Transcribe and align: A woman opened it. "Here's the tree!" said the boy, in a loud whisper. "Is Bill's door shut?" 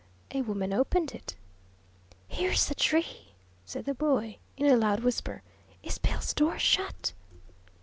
A 0.31 0.41
woman 0.41 0.73
opened 0.73 1.11
it. 1.11 1.35
"Here's 2.27 2.65
the 2.65 2.73
tree!" 2.73 3.35
said 3.65 3.85
the 3.85 3.93
boy, 3.93 4.39
in 4.57 4.65
a 4.65 4.75
loud 4.75 5.01
whisper. 5.01 5.43
"Is 5.83 5.99
Bill's 5.99 6.33
door 6.33 6.57
shut?" 6.57 7.13